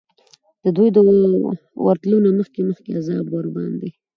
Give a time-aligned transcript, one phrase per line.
[0.63, 0.97] د دوی د
[1.85, 3.89] ورتلو نه مخکي مخکي عذاب ورباندي